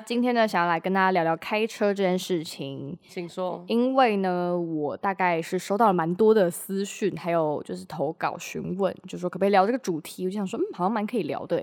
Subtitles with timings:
[0.00, 2.98] 今天呢，想要来跟大家聊聊开车这件事情。
[3.08, 3.64] 请说。
[3.68, 10.24] 因为呢，我大概是收到了蛮多的私讯，还有就是投稿询问，就说可不可以聊这个主题。
[10.24, 11.58] 我就想说，嗯，好像蛮可以聊的。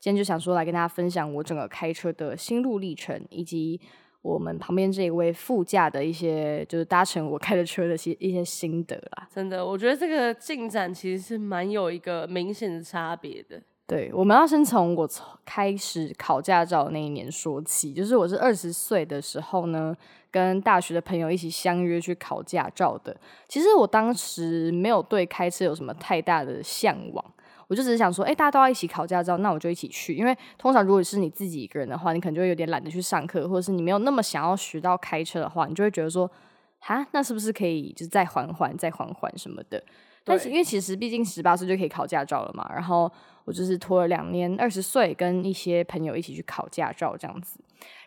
[0.00, 3.80] 今天就想说来跟大家分享我整个开车的心路历程，以及
[4.22, 9.28] 我们旁边这一位副驾的一些，就是搭乘我开的车的些一些心得啦。
[9.34, 13.60] 真的，我觉得这个进展其实是蛮有一个明显的差别的。
[13.88, 15.08] 对，我们要先从我
[15.46, 19.96] 开始考驾照那一年说起，就是我是二十岁的时候呢，
[20.30, 23.16] 跟大学的朋友一起相约去考驾照的。
[23.48, 27.24] 其实我当时没有对开车有什么太大的向往，
[27.66, 30.14] 我就只是想说，哎，大家都要一起考驾照，那我就一起去。
[30.14, 36.30] 因为通常如果是你自己一个人的话，你可能就会有点懒得去上课，或者是你没有那么想要学到开车的话，你就会觉得说，
[36.78, 39.82] 哈，那是不是可以就再缓缓、再缓缓什么的？
[40.28, 43.10] 但是因为其实毕竟十八岁就可以考驾照了嘛，然后。
[43.44, 47.58] 我就是拖了两年，二十岁跟一些朋友一起去考驾照这样子。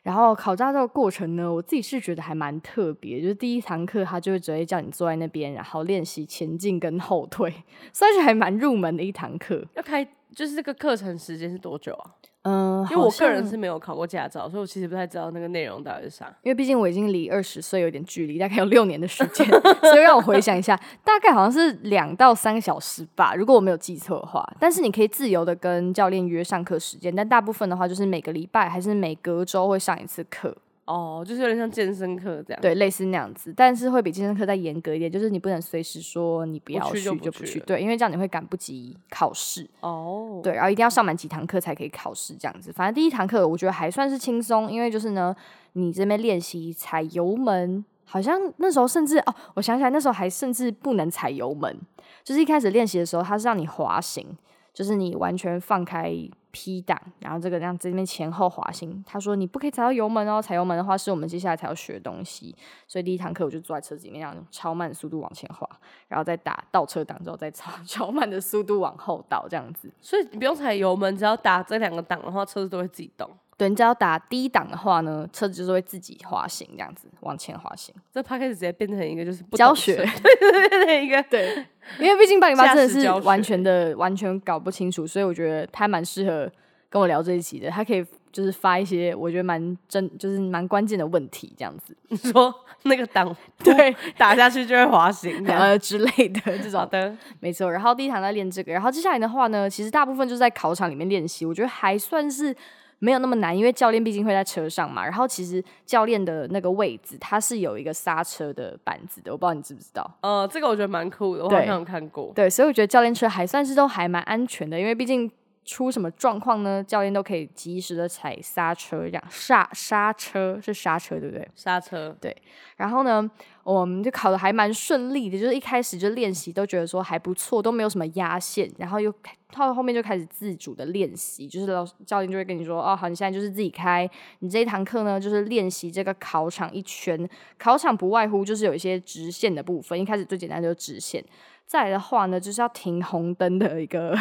[0.03, 7.51] 然后考驾照过程呢，我自己是觉得还蛮特别，就是第一堂课他就会直接叫你坐在那边，然后练习前进跟后退，
[7.91, 9.65] 算是还蛮入门的一堂课。
[9.73, 12.11] 要开就是这个课程时间是多久啊？
[12.43, 16.25] 嗯，因为我个人是没有考过驾照，所以我其实不太知道那个内容到底是啥。
[16.41, 19.45] 因为毕竟我已经离二十岁有点距离，大概有六年的时间，
[19.81, 24.43] 所以让我回想一下， 大概好像是两到三个小时吧，如果我没有记错的话。
[24.59, 30.55] 但是你可以自由的跟教练约上课时间，但大部分的话就是每个礼拜还是每隔周会上一次课。
[30.85, 39.69] 哦，就是有点像健身课这样，对，类似那样子，但是会比健身课再严格一点，就是你不能随时说你不要去就不去，对，因为这样你会赶不及考试。
[39.79, 42.73] 哦，对，然后一定要上满几堂课才可以考试，这样子。
[42.73, 45.33] 反正第一堂课我觉得还算是轻松，因为就是呢，
[45.73, 51.79] 你这边练习踩油门，好像那时候甚至哦，我想起来那时候还甚至不能踩油门，
[52.23, 54.25] 就是一开始练习的时候，它是让你滑行，
[54.73, 56.13] 就是你完全放开。
[56.53, 59.01] P 档，然后这个样子这边前后滑行。
[59.07, 62.53] 他说你不可以踩到油门哦，踩油门的话是我们接下来才要学东西。
[62.89, 65.65] 所以第一堂课我就坐在车子里面，让超慢速度往前滑，
[66.09, 69.89] 然后再打倒车档之后再超 超慢的速度往后倒，这样子。
[70.01, 73.29] 所以你不用踩油门，只要打这两个档的话，车子都会自己动。
[73.61, 77.93] 对，你只要打低档的话呢，车子就是会自己滑行，这样子往前滑行。
[78.11, 81.63] 这他开始直接变成一个就是教学，对变成一个对，
[81.99, 86.51] 因为毕竟八零八真的是完全的完全搞不清楚，所以我觉得他蛮适合
[86.89, 87.69] 跟我聊这一期的。
[87.69, 91.95] 他可以就是发一些我觉得蛮真，就是蛮关键的问题，这样子。
[92.07, 92.51] 你说
[92.85, 97.71] 那个档对打下去就会滑行呃之类的这种的，没错。
[97.71, 102.55] 然后第一堂在练这个，然后接下来的话呢，其实大部分就是在考场里面练习，我觉得还算是。
[103.03, 105.03] 没有那么难，因为教练毕竟会在车上嘛。
[105.03, 110.09] 然后其实教练的那个位置，它是有一个刹车的板子的，我不知道你知不知道。
[110.21, 112.31] 呃，这个我觉得蛮酷的，我好像有看过。
[112.35, 115.29] 对，所以我觉得教练车还算是都还蛮安全的，因为毕竟
[115.63, 121.47] 出什么状况呢，教练都可以及时的踩刹车，这样刹刹车是刹车，对不对？
[121.55, 122.35] 刹车，对。
[122.77, 123.29] 然后呢，
[123.63, 129.13] 我们就考的还蛮顺利的，就是一开始就练习都觉得说还不错，都没有什么压线，然后又。
[129.53, 134.09] 到后面就开始自主的练习，就是老教练就会跟你说：“哦，好，你现在就是自己开。
[134.39, 137.29] 你这一堂课呢，就是练习这个考场一圈。
[137.57, 141.21] 考场不外乎就是有一些直线的部分，一开始最简单就是直线。
[141.65, 144.17] 再来的话呢，就是要停红灯的一个。”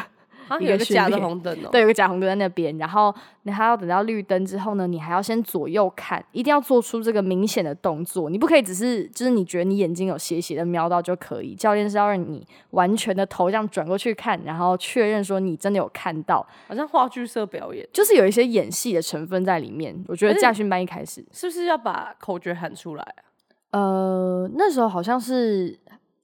[0.58, 19.94] 一个假的红灯 哦，对，有个假红灯在那边，然后你还要等到绿灯之后呢，你还要先左右看，一定要做出这个明显的动作，你不可以只是就是你觉得你眼睛有斜斜的瞄到就可以，教练是要让你完全的头这样转过去看，然后确认说你真的有看到，好像话剧社表演，就是有一些演戏的成分在里面。
[20.08, 23.78] 我觉得驾训班一开始是不是要把口诀喊出来啊？
[23.78, 25.78] 呃，那时候好像是。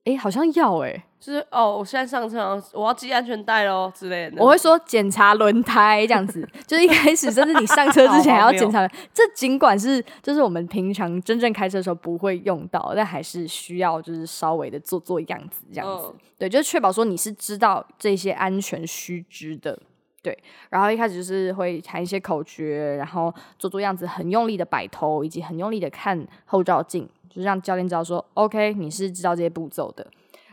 [0.06, 4.40] 哎，好像要哎，就是哦，我现在上车，我要系安全带喽之类的。
[4.40, 8.86] 我会说检查轮胎这样子， 就是一开始甚至你上车之前还要检查。
[9.12, 16.14] 这尽管是就是我们平常真正开车的时候不会用到，但还是需要就是稍微的做做样子这样子。
[16.38, 19.76] 对，就是确保说你是知道这些安全须知的。
[20.22, 20.36] 对，
[20.70, 27.08] 然后一开始就是会喊一些口诀，然后做做样子，很用力的摆头，以及很用力的看后照镜。
[27.36, 30.06] 就让教练知道说，OK，你是知道这些步骤的。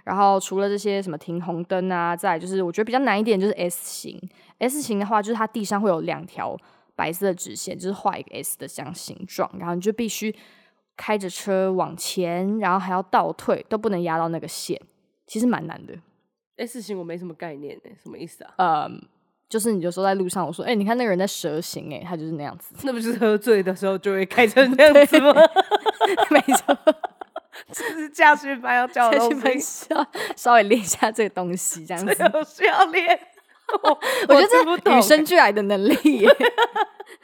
[0.04, 4.22] 然后除了这些什么停红灯啊，再就是我觉得比较难一点就是 S 型。
[4.60, 6.58] S 型的话，就是它地上会有两条
[6.96, 9.50] 白色的直线，就是画一个 S 的这样形状。
[9.58, 10.36] 然后你就必须
[10.98, 14.80] 开着车往前，然后还要倒退，都不能压到那个线。
[15.26, 15.96] 其实蛮难的。
[16.58, 18.54] S 型我没什么概念诶，什么意思啊？
[18.58, 19.02] 嗯，
[19.54, 22.74] 就是你就说在路上，我说，哎，你看那个人在蛇形，哎，他就是那样子。
[22.82, 25.32] 那不是喝醉的时候就会开成 那样子吗？
[26.32, 26.76] 没错，
[27.72, 29.30] 这是驾训班要教的东
[29.60, 29.88] 西，
[30.36, 32.16] 稍微练一下这个东西，这样子
[32.48, 33.20] 需要练。
[34.28, 34.48] 我觉得
[34.84, 35.96] 这与生俱来的能力，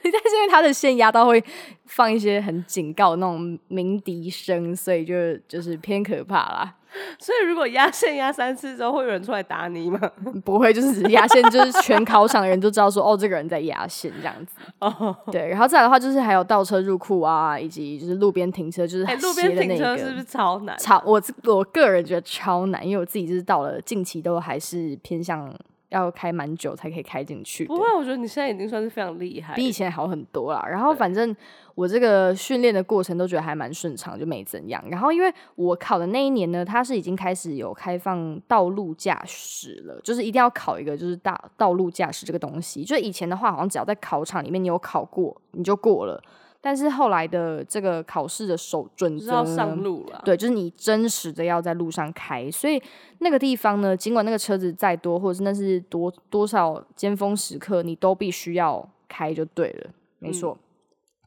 [0.01, 1.43] 但是因为他的线压到会
[1.85, 6.75] 放一些很警告那种鸣笛声，所以就就是偏可怕啦。
[7.19, 9.99] 所以如果压线压三次之后，会有人出来打你吗？
[10.43, 14.55] 不会，就是只是压线，就是全考场的人都知道说，哦，这个人在压线这样子。
[14.79, 20.75] 哦，对，然后再来的话，就是还有倒车入库啊，以及就是路边停车，就是哎，路边停车是不是超难？
[20.79, 25.53] 超我自我个人觉得超难，因为我自己就是到了近期都还是偏向
[25.89, 27.77] 要开蛮久才可以开进去不。
[27.77, 30.65] 会，我觉得你现在已经算是非常厉害，比以前好很多啦。
[30.69, 31.35] 然后反正
[31.75, 34.83] 我这个训练的过程都觉得还蛮顺畅，就没怎样。
[34.89, 42.83] 然后因为我考的那一年呢，它是已经开始有开放道路驾驶了，就是一定要考一个就是大道路驾驶这个东西。
[42.83, 46.21] 就以前的话，好像只要在考场里面你有考过，你就过了。
[46.61, 50.21] 但是后来的这个考试的守准就是要则上路了。
[50.25, 52.81] 对，就是你真实的要在路上开，所以
[53.19, 60.57] 那个地方呢，尽管那个车子再多，或者是那是多多少尖峰时刻，你都必须要开就对了，没错。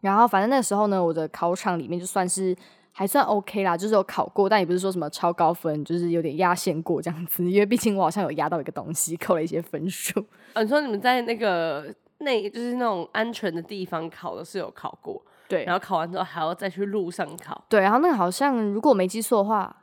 [0.02, 2.54] 然后反正那时候呢，我的考场里面就算是
[2.90, 10.22] 还算 OK 啦，就是有考过，但也不是说什么超高分，就是有点压线过这样子，因为毕竟我好像有压到一个东西，扣了一些分数。
[10.54, 11.86] 呃你说你们在那个
[12.22, 17.62] 那就是那种安全的地方考的是有考过，对然后考完之后还要再去路上考。
[17.68, 19.81] 对，然后那个好像如果我没记错的话，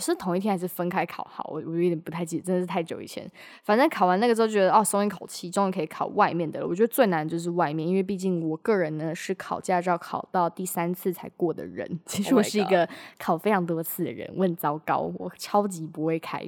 [0.00, 1.26] 是同一天还是分开考？
[1.30, 3.30] 好，我我有点不太记得，真的是太久以前。
[3.62, 6.66] 反正考完那个之后，觉得哦，松一口气，终于可以考外面的了。
[6.66, 11.86] 我觉得最难就是外面，因为毕竟我个人呢是考驾照考到第三次才过的人。
[12.06, 12.88] 其实 Oh 我是一个
[13.18, 16.44] 考非常多次的人，我很糟糕，我超级不会开。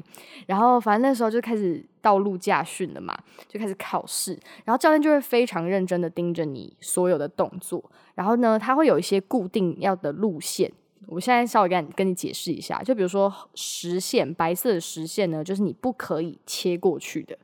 [0.46, 3.16] 然后反正那时候就开始道路驾训了嘛，
[3.46, 7.84] 就开始考试，然后教练就会非常认真的盯着你所有的动作，
[8.14, 10.72] 然后呢，他会有一些固定要的路线。
[11.06, 17.38] 我现在稍微跟你跟你解释一下，就比如说实线，白色的实线呢，就是你不可以切过去的，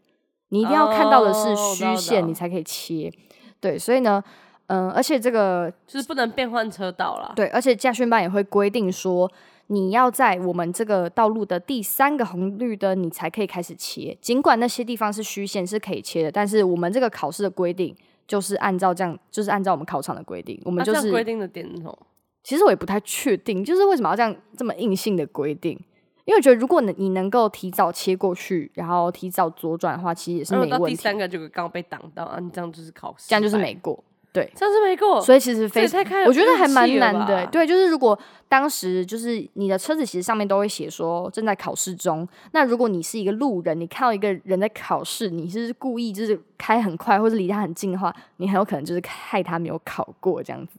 [0.49, 3.13] 你一定要看到的是虚线，你才可以切。
[3.61, 4.23] 对，所以呢，
[4.67, 7.33] 嗯、而且这个就是不能变换车道啦。
[7.37, 9.31] 对，而且驾训班也会规定说，
[9.69, 14.19] 你要在我们这个道路的第三个红绿灯，你才可以开始切。
[14.21, 17.95] 尽管那些地方是虚线是可以切的，但是我们这个考试的规定
[18.27, 21.97] 就是按照这样，就是按照我们考场的规定，我们就是规定的点是什么？
[22.43, 25.79] 其实我也不太确定，就是为什么要这样这么硬性的规定？
[26.25, 30.95] 因为我觉得如果你你能够提早切过去，然后提早左转的话，其实也是没问题。
[30.95, 34.03] 三个就刚被挡到啊，你这样就是考试，这样就是没，过。
[34.33, 35.21] 对，这样是没过。
[35.21, 35.83] 所以其实非
[36.27, 37.45] 我觉得还蛮难的。
[37.45, 38.19] 吧对，就是如果
[38.49, 50.79] 当时就是你的车子其实上面都会写说正在考试中，那如果你是一个路人，你看到一个人在考试，你是故意就是开很快或者离他很近的话，你很有可能就是害他没有考过这样子。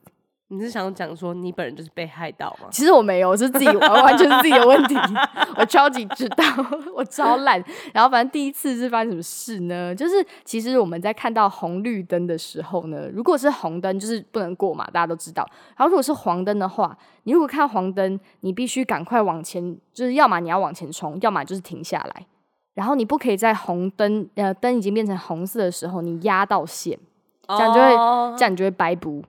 [0.54, 2.68] 你是想讲说你本人就是被害到吗？
[2.72, 4.96] 其实我没有，我是自己完完全是自己的问题，
[5.58, 6.44] 我超级知道，
[6.96, 7.64] 我超烂。
[7.92, 9.94] 然后反正第一次是发生什么事呢？
[9.96, 15.44] 就是其实我们在看到红绿灯的时候呢，如果是红灯就是不能过嘛，大家都知道。
[15.76, 22.26] 然后如果是黄灯的话，你如果看到黄灯，你必须赶快往前，就是要么你要往前冲，要么就是停下来。
[22.76, 26.98] 然后你不可以在红灯呃灯已经变成红色的时候，你压到线。
[27.46, 29.22] 这样就会哦这样你就会白补。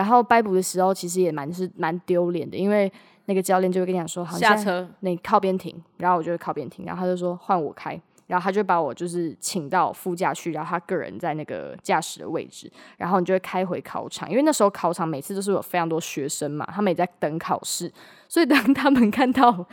[0.00, 2.90] 然后掰补的时候，其实也蛮是蛮丢脸的，因为
[3.26, 17.92] 那个教练就会跟你讲说，好，下车，你靠边停，然后我就会靠边停，然后他就说换我开，然后他就把我就是请到副驾去，然后他个人在那个驾驶的位置，然后你就会开回考场，因为那时候考场每次都是有非常多学生嘛，他们也在等考试，
[18.26, 19.66] 所以当他们看到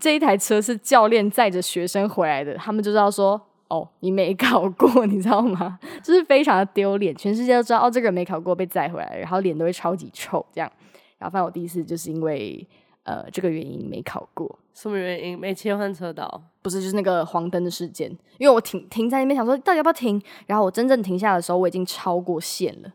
[0.00, 3.40] 这一台车是教练载着学生回来的，他们就知道说。
[3.70, 5.78] 哦，你没考过， 你知道吗？
[6.02, 10.70] 就是非常的丢脸，全世界都知道哦，这个人没考过被载回来，然后脸都会超级臭这样。
[11.18, 12.66] 然后反正我第一次就是因为
[13.04, 15.38] 呃这个原因没考过，什么原因？
[15.38, 22.92] 没切换车道，不是就是那个黄灯的事件，因为我停停在那边想说到底要不要停，然后我真正停下的时候我已经超过线了，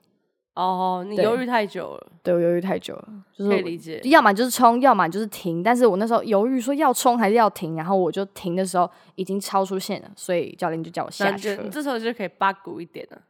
[0.56, 4.02] 哦，你对犹豫太久了，对我犹豫太久了，就是可以理解。
[4.06, 5.62] 要么就是冲，要么就是停。
[5.62, 13.22] 但是我那时候犹豫说要冲还是要停，然后我就停的时候已经超出线了，所以教练就叫我下车那你就你这时候就可以八股一点了。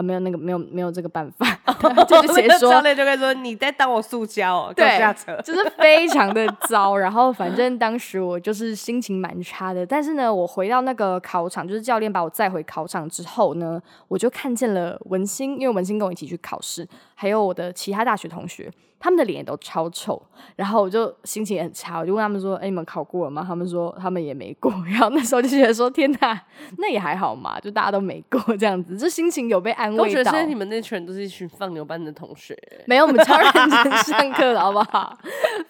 [0.00, 1.46] 啊，没有那个没有没有这个办法，
[2.08, 5.38] 就直接说教练就会说你在当我塑胶哦，对下车。
[5.42, 6.96] 就是非常的 糟。
[6.96, 16.86] 然后反正当时我就是心情蛮差的，但是呢，我回到那个考场，就是教练把我载回考场之后呢，我就看见了文心，因为文心跟我一起去考试，
[17.20, 18.72] 还有我的其他大学同学。
[19.02, 20.22] 他们的脸也都超臭，
[20.56, 24.70] 然后我就心情也很差，我就问他们说：“哎、你们考过了吗？”他们说他们也没过。
[24.86, 26.38] 然后那时候就觉得说：“天哪，
[26.76, 30.34] 那也还好嘛，就大家都没过这样子，就心情有被安安慰到我觉得现。
[30.34, 33.70] 在你们那群人都是一群放牛班的同学，没有，我们超认真
[34.04, 35.18] 上课的好不好？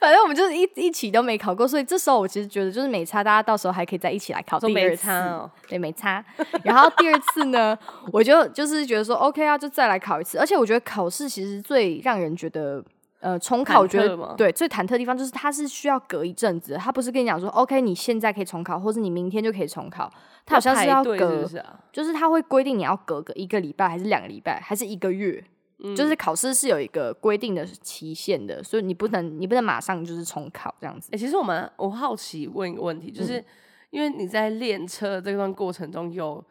[0.00, 5.09] 反正我们就是一一起都没考过，所以这时候我其实觉得就是没差，大家到时候还可以再一起来考第二次。
[5.69, 6.25] 对，没差。
[6.64, 7.78] 然后第二次呢，
[8.12, 10.37] 我就就是觉得说 OK 啊，就再来考一次。
[10.37, 12.85] 而且我觉得考试其实最让人觉得。
[13.23, 20.11] 呃，重考我觉得对最忐忑的地方就是它是需要隔一阵子的，它不是跟你讲说 OK 你现在可以重考，或者你明天就可以重考，
[20.47, 21.47] 它好像是要隔？
[21.93, 25.45] 就是它会规定你要隔个一个礼拜，还是两个礼拜，还是一个月，
[25.81, 31.19] 嗯就是考试是有一个规定的期限的，所以你不能你不能马上就是重考这样子哎、。
[31.19, 33.45] 其实我们我好奇问一个问题，嗯就是、
[33.91, 36.43] 因为你在练车的这段过程中有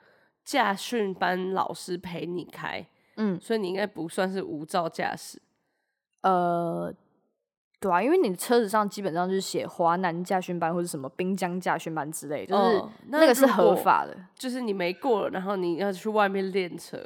[0.46, 2.86] 驾训班老师陪你开，
[3.19, 5.41] 嗯，所以你应该不算是无照驾驶。
[6.21, 6.91] 呃，
[7.79, 14.17] 对啊，因为你的车子上基本上就是写华南驾训班或者什么滨江驾训班之类，就是哦那个是合法的。
[14.35, 16.97] 就是你没过了，然后你要去外面练车，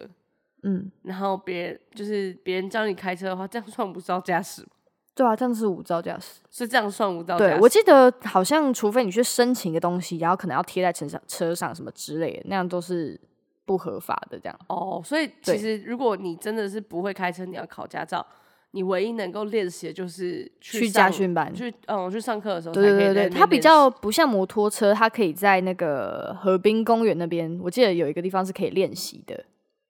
[0.62, 4.68] 嗯，然后别人就是别人教你开车的话，这样算无照驾驶吗？
[5.16, 6.42] 对啊，这样是无照驾驶。
[6.50, 7.52] 是这样算无照驾驶？
[7.52, 13.20] 对，我记得好像除非你去申请一个东西，然后可能要贴在车上车上什么之类的，那样都是
[13.66, 14.40] 不合法的。
[14.40, 18.26] 这样，哦，所以其实如果你真的是不会开车，你要考驾照，
[18.72, 21.54] 你唯一能够练习的就是去上驾训班。
[21.54, 29.46] 去嗯去上课的时候才对对对对，它比较不像摩托车，它可以在那个河滨公园那边，我记得有一个地方是可以练习的。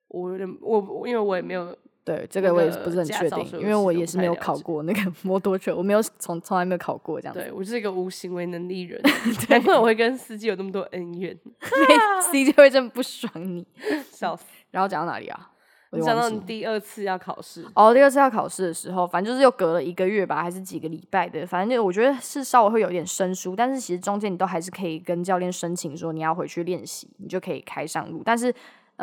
[0.10, 7.40] 我有点我我因为我也没有对，这那个我也不是很确定，因为我也是没有考过那个 摩托车，我没有从从来没有考过这样子。
[7.42, 9.02] 对我就是一个无行为能力人，
[9.50, 11.38] 难怪我会跟司机有那么多恩怨，
[12.32, 13.66] C 就会这么不爽你。
[14.12, 14.44] 笑死！
[14.72, 15.50] 然后讲到哪里啊？
[15.92, 28.24] 我讲到你第二次要考试，哦，第二次要考试的时候，反正就是又隔了一个月吧，还是几个礼拜的，反正就我觉得是稍微会有点生疏，但是其实中间你都还是可以跟教练申请说你要回去练习，你就可以开上路。
[28.26, 28.52] 但是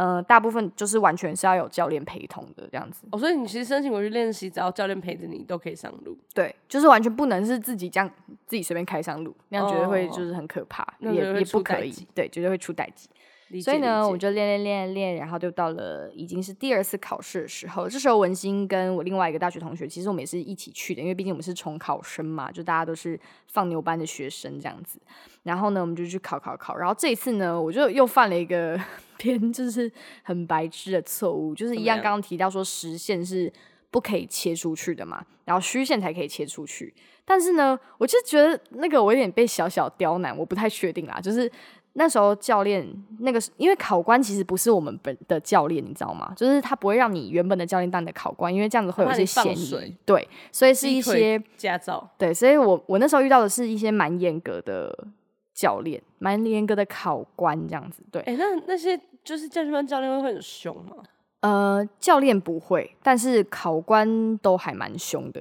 [0.01, 3.07] 呃，大部分就是完全是要有教练陪同的这样子。
[3.13, 6.17] 哦，所以你其实申请回去练习，只要教练陪着你，都可以上路。
[6.33, 8.11] 对，就是完全不能是自己这样
[8.47, 13.11] 自己随便开上路，那样绝对会哦就是很可怕，也也不可以，对，绝对会出代级。
[13.51, 17.89] 理所以呢，我就练练练练，然后就到了已经是第二次考试的时候。
[17.89, 25.01] 这时候文心跟我另外一个大学同学，其实我们也是一起去的，因为毕竟我们是重考生嘛，就大家都是放牛班的学生这样子。
[25.43, 26.77] 然后呢，我们就去考考考。
[26.77, 28.81] 然后这一次呢，我就又犯了一个
[29.19, 29.91] 偏就是
[30.23, 33.53] 很白痴的错误，就是一样刚刚提到说实线是
[33.91, 36.95] 不可以切出去的嘛，然后虚线才可以切出去。
[37.25, 41.51] 但是呢，我就觉得那个我有点被小小刁难，我不太确定啦，就是。
[41.95, 42.87] 那时候教练
[43.19, 46.33] 那个，因为考官其实不是我们本的教练，你知道吗？
[46.37, 49.97] 就是他不会让你原本的教练当你的考官，因为这样子会有一些嫌疑。
[50.05, 55.07] 对，所以是一些驾照，对，所以我我那时候遇到的是一些蛮严格的
[55.53, 58.03] 教练，蛮严格的考官这样子。
[58.13, 60.97] 对，哎、那那些就是健身班教练会很凶吗？
[61.41, 65.41] 呃，教练不会，但是考官都还蛮凶的。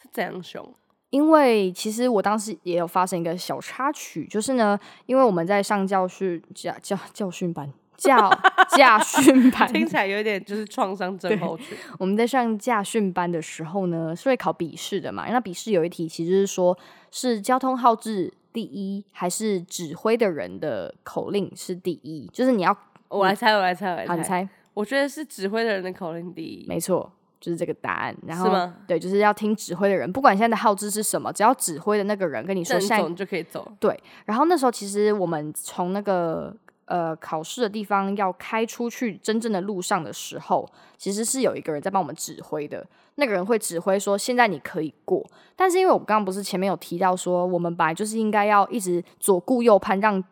[0.00, 0.62] 是怎样凶？
[1.10, 8.30] 因为其实我当时也有发生一个小插曲，就是呢，因为我们在上教训教教教训班教
[8.76, 11.76] 驾训班，听起来有一点就是创伤症候群。
[11.98, 15.28] 我们在上驾训班的时候呢，是会考笔试的嘛？
[15.30, 16.78] 那笔试有一题其实是说，
[17.10, 22.30] 是交通号志第一，还是指挥的人的口令是第一？
[22.32, 22.76] 就是你要
[23.08, 24.22] 我来猜，我来猜，我来。
[24.22, 26.66] 猜，我觉得是指挥的人的口令第一。
[26.68, 27.10] 没错，
[27.40, 28.16] 就是这个答案。
[28.26, 33.70] 然后是对，就是要听指挥的人，不管现在的号志是什么，只要指挥的那个人跟你说现在正走你就可以走。
[33.78, 36.54] 对，然后那时候其实我们从那个
[36.86, 42.86] 呃考试的地方要开出去真正的路上的时候，其实是有一个人在帮我们指挥的。
[43.16, 45.24] 那个人会指挥说现在你可以过，
[45.56, 50.22] 但是因为我刚刚不是前面有提到说，我们本来就是应该要一直左顾右盼，让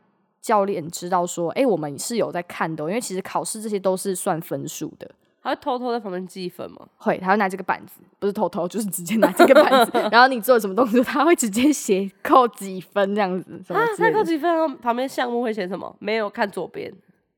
[0.41, 5.11] 教练知道说，哎，我们是有在看的哦、因为其实考试这些都是算分数的。
[5.47, 6.79] 他会偷偷在旁边记分吗？
[6.97, 14.53] 会，他会拿这个板子，不是偷偷，就是直接拿这个板子， 然后你做什么动作，他会直接写扣几分这样子，什么啊，之类的他扣几分？
[14.53, 15.95] 然后旁边项目会写什么？
[16.01, 16.93] 没有看左边。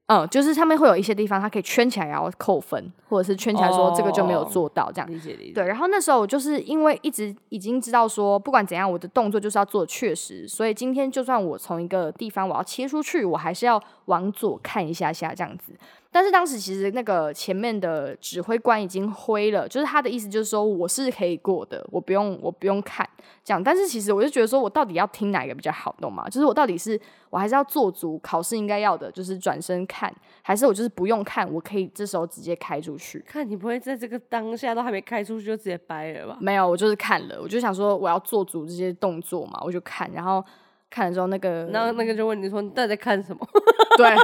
[0.07, 5.13] 嗯，就是上面会有一些地方，它可以圈起来然后扣分，或者是圈起来说这个就没有哦做到这样。
[5.13, 5.53] 理解理解。
[5.53, 15.75] 对，然后那时候我就是因为一直已经知道说，不管怎样，我的动作就是要做确实，所以今天就算我从一个地方我要切出去，我还是要往左看一下下这样子。
[16.11, 23.09] 但是当时其实那个前面的指挥官已经挥了，就是他的意思就是说我是可以过的，我不用我不用看
[23.45, 23.63] 这样。
[23.63, 26.27] 但是其实我就觉得说我到底要听哪一个比较好，懂吗？
[26.29, 26.99] 就是我到底是
[27.29, 33.19] 我还是要做足考试应该要的，就是转身看，还是我就是不用看，我可以这时候直接开出去。
[33.29, 36.39] 看你不会在这个当下都还没开出去就直接掰了吧？
[36.41, 40.43] 没有，我就是看了，我就想说我要做足这些动作嘛，我就看，然后
[40.91, 43.47] 看了之后那个，然后那个就问你说你到底在看什么？
[43.97, 44.15] 对，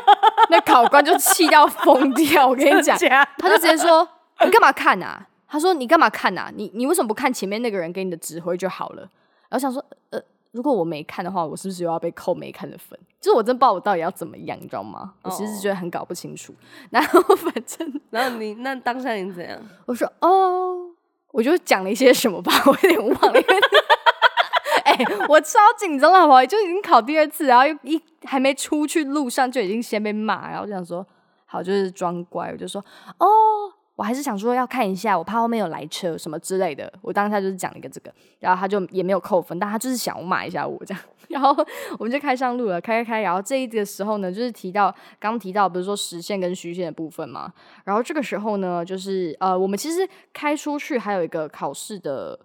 [0.51, 2.47] 那考官就气到疯掉。
[2.47, 2.97] 我跟你讲，
[3.39, 4.07] 他就直接说
[4.45, 6.51] ：“你干嘛看啊？”他说：“你干嘛看啊？
[6.55, 9.03] 你你为什么不看前面那个人给你的指挥就好了？”
[9.51, 10.21] 然后想说：“呃，
[10.53, 12.99] 如果我没看的话，我是不是又要被扣没看的分？
[13.21, 15.13] 就是我真不知道我到底要怎么样，你知道吗？
[15.23, 16.55] 我其实哦觉得很搞不清楚。
[16.91, 19.59] 然后反正 然后你那当下你怎样？
[19.87, 20.89] 我说哦，
[21.33, 23.41] 我就讲了一些什么吧，我有点忘了。
[25.29, 26.47] 我超紧张了，好不？
[26.47, 31.07] 就已经考第二次，然后又一还没出去路上就已经先被骂，然后这样说，
[31.47, 32.85] 好，就是装乖，我就说
[33.19, 33.27] 哦，
[33.97, 36.93] 我还是想说要看一下，我怕后面有来车什么之类的。
[37.01, 41.03] 我当下就是讲了一个这个，然后他就也没有扣分，但他就是想骂一下我这样。
[41.29, 41.51] 然后
[41.99, 43.21] 我们就开上路了，开开开。
[43.23, 47.51] 然后这一个时候呢，就是提到刚提到不是说实线跟虚线的部分嘛。
[47.85, 52.39] 然后这个时候呢，就是呃，我们其实开出去还有一个考试的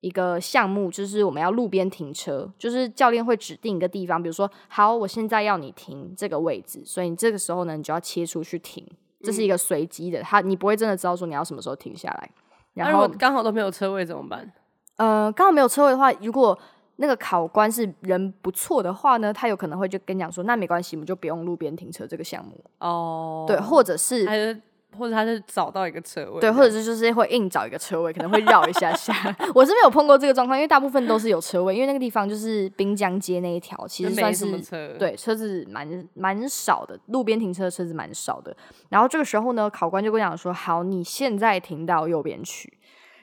[0.00, 8.86] 一个项目，就是我们要路边停车，就是教练会指定一个地方，比如说，好，我现在要你停这个位置，所以你这个时候呢，你就要切出去停，
[9.22, 12.30] 这是一个随机的，他你不会真的知道说你要什么时候停下来。
[12.74, 14.52] 然后那如果刚好都没有车位怎么办？
[14.96, 16.58] 呃，刚好没有车位的话，如果
[16.96, 24.60] 那个考官是人不错的话呢，他有可能会就跟你讲说，那没关系，我们就不用路边停车这个项目，哦，对，或者是
[24.96, 29.14] 或者他是找到一个车位，对，或者是就是会硬找一个车位，可能会绕一下下。
[29.54, 38.56] 我是没有碰过这个状况，因为大部分都是有车位，因为那个地方就是滨江街那一条，其实算是什么车，，对车子蛮蛮少的，路边停车的车子蛮少的。
[38.88, 42.72] 然后这个时候呢，考官就跟我讲说：“好，你现在停到右边去。”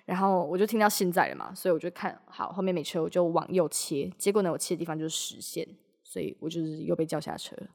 [0.06, 4.12] 然后我就听到现在了嘛，所以我就看好后面没车，我就往右切。
[4.18, 5.66] 结果呢，我切的地方就是实线，
[6.04, 7.68] 所以我就是又被叫下车了。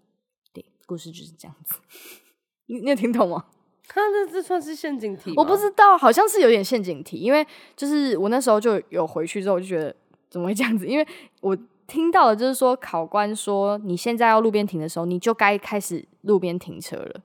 [0.53, 1.79] 对，故事就是这样子。
[2.69, 3.47] 你你有听懂吗？
[3.89, 9.95] 他这这算是陷阱题，我不知道，好像是有点陷阱题，因为就是我那时候就有回去之后，我就觉得
[10.29, 10.87] 怎么会这样子？
[10.87, 11.07] 因为
[11.41, 17.23] 我听到的就是说，考官说你现在要路边停的时候，你就该开始路边停车了。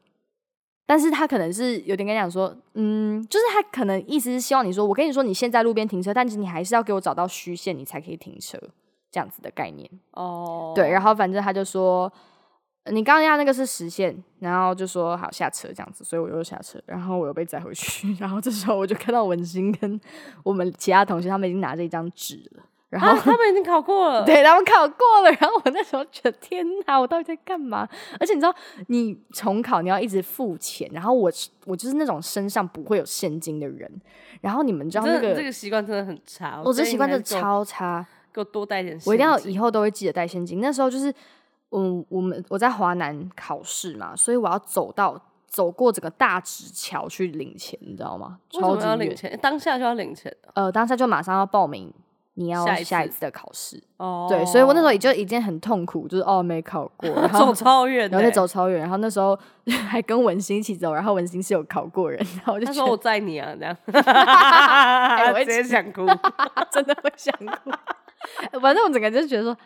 [0.85, 8.59] 但是他可能是有点跟你讲说，嗯，就是他可能意思是希望你说，我跟你说你现在路边停车，但是你还是要给我找到虚线，你才可以停车，
[9.09, 9.89] 这样子的概念。
[10.11, 12.11] 哦，对，然后反正他就说，呃
[12.91, 19.99] 你刚刚压那个是实线，然后就说好下车这样子，所以我又下车，然后我又被载回去， 然后这时候我就看到文心跟
[20.43, 27.87] 我们其他同学他们已经拿着一张纸了，然后啊，他们已经考过了， 对他们考过了，然后我那时候觉得天哪，我到底在干嘛？
[28.19, 28.53] 而且你知道，
[28.87, 31.31] 你重考你要一直付钱，然后我
[31.65, 33.89] 我就是那种身上不会有现金的人，
[34.41, 38.05] 然后你们知道那个，这个习惯真的很差，我这习惯真的建议你还是给我超差。
[38.33, 40.59] 给我多带点我一定要以后都会记得带现金。
[40.59, 41.13] 那时候就是，
[41.73, 48.39] 嗯，我们我在华南考试嘛，所以我要走到走过整个大直桥去领钱，你知道吗？
[48.49, 48.89] 超级远。
[48.89, 49.39] 要领钱？
[49.41, 51.91] 当下就要领钱呃，当下就马上要报名
[52.35, 53.81] 你要下一次的考试。
[53.97, 59.37] 哦，对，所以我那时候也就已经很痛苦，就是哦没考过， 然后走超远的然后欸，再走超远，然后那时候
[59.87, 66.05] 还跟文心一起走，然后文心是有考过人，然后我就说我载你啊，这样，我会 直接想哭。
[66.71, 67.71] 真的会想哭。
[68.59, 69.57] 反正我整个就觉得说，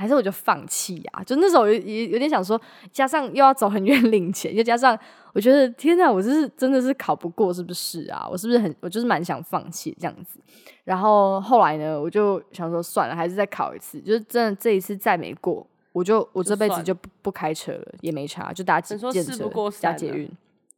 [0.00, 1.22] 还是我就放弃啊。
[1.22, 2.60] 就那时候有有有点想说，
[2.90, 4.98] 加上又要走很远领钱，又加上
[5.34, 8.26] 我觉得天哪，我这是真的是考不过，是不是啊？
[8.30, 10.40] 我是不是很我就是蛮想放弃这样子。
[10.84, 14.00] 然后后来呢，我就想说算了，还是再考一次。
[14.00, 20.30] 就是真的这一次再没过，我就我这辈子就不不开车了，也没差，就搭你说电车事不过三了加捷运。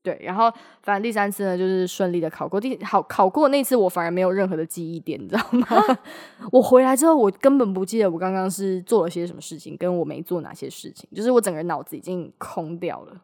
[0.02, 2.60] 对，然后反正第三次呢，就是顺利的考过。
[2.60, 5.66] 第好考过那次，我反而没有任何的记忆点，你知道吗？
[6.50, 13.20] 我回来之后，我根本不记得我刚刚是做了些什么事情，跟我没做哪些事情，就是我整个人脑子已经空掉了，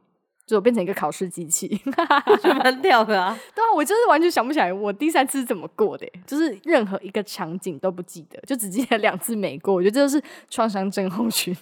[0.46, 1.68] 就我变成一个考试机器。
[2.40, 3.36] 就蛮屌的啊！
[3.54, 9.74] 对啊，我就是完全想不起来我第三次是怎么过的耶，就是任何一个场景都不记得，就只记得两次没过。
[9.74, 11.52] 我觉得这就是创伤症候群。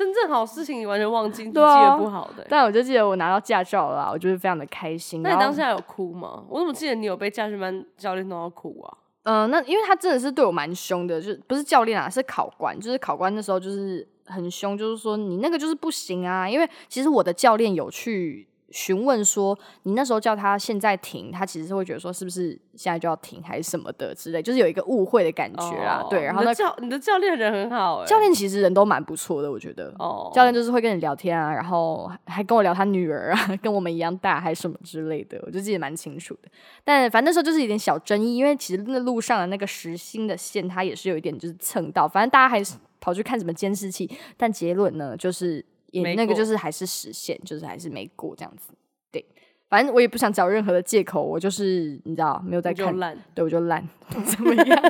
[0.00, 2.46] 真正好事情你完全忘记，你记得不好的欸。
[2.48, 5.20] 但我就记得我拿到驾照了啊，我就是非常的开心。
[5.20, 6.42] 那你当下有哭吗？
[6.48, 8.96] 我怎么记得你有被驾训班教练弄到哭啊？
[9.24, 12.74] 嗯、那因为他真的是对我蛮凶的，就不是教练啊，是考官。
[12.80, 16.48] 就是考官那时候就是很凶，就是说你那个就是不行啊。
[16.48, 26.02] 因为其实我的教练有去询问说，你那时候叫他现在停，他其实是会觉得说是不是现在就要停还是什么的之类，就是有一个误会的感觉啦。
[26.04, 29.92] 哦对，然后那你的教你的教练人很好哎，教练其实人都蛮不错的，我觉得。
[29.98, 36.48] 哦，教练就是会跟你聊天啊，然后还还跟我聊他女儿啊， 跟我们一样大还是什么之类的，我就记得蛮清楚的。
[36.84, 48.72] 但反正那时候就是有点小争议，因为其实那路上的那个实心的线，它也是有一点就是蹭到，反正大家还是跑去看什么监视器，但结论呢就是也那个就是还是实现，就是还是没过这样子。
[49.10, 49.24] 对，
[49.68, 52.96] 反正我也不想找任何的借口，我就是你知道没有在看，
[53.34, 53.86] 对我就烂，
[54.26, 54.82] 怎么 样？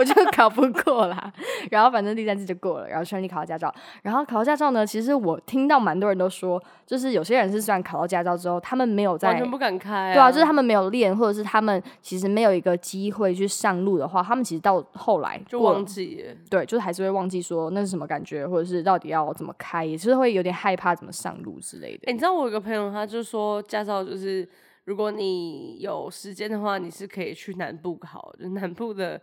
[0.00, 1.30] 我就考不过啦。
[1.70, 3.72] 然后反正第三次就过了，然后顺利考到驾照。
[4.02, 16.34] 然后考到驾照呢，其实我听到蛮多人都说，就是有些人是虽然考到驾照之后，他们没有在完全不敢开、对啊，就是他们没有练，或者是他们其实没有一个机会去上路的话，他们其实到后来就忘记了。
[16.48, 22.12] 对，就是还是会忘记说那是什么感觉，或者是到底要怎么开，也是会有点害怕怎么上路之类哎、的。
[22.12, 24.48] 你知道我有个朋友，他就说驾照就是，
[24.84, 29.20] 如果你有时间的话，你是可以去南部考，就南部的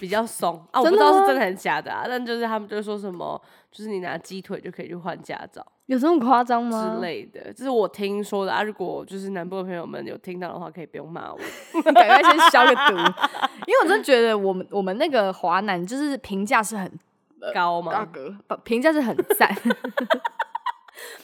[0.00, 6.94] 比较松啊，我不知道是真的还是假的啊，但就是他们就说什么，就是你拿鸡腿就可以去换驾照有这么夸张吗？
[6.94, 8.62] 之类的，这是我听说的啊。
[8.62, 11.38] 如果就是南部的朋友们有听到的话，可以不用骂我。
[11.92, 12.96] 赶快先消个毒，
[13.66, 16.90] 因为我真的觉得我们我们那个华南就是评价是很
[17.52, 17.92] 高吗？
[17.92, 19.54] 大哥，评价是很赞，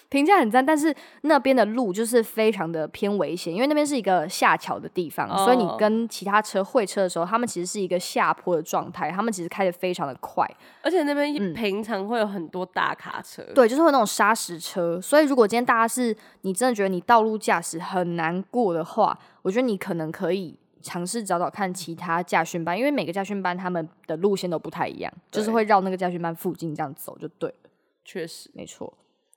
[0.09, 10.49] 评价很赞，但是那边的路就是非常的偏危险，因为那边是一个下桥的地方，所以你哦跟其他车会车的时候，他们其实是一个下坡的状态，他们其实开的非常的快，
[10.83, 20.59] 而且那边平常会有很多大卡车，对，就是会那种砂石车，所以如果今天大家是你真的觉得你道路驾驶很难过的话，我觉得你可能可以。
[20.81, 27.71] 尝试找找看其他驾训班，因为每个驾训班他们的路线都不太一样，就是会绕那个驾训班附近这样走就对了。
[28.05, 28.49] 确实。
[28.55, 28.91] 没错。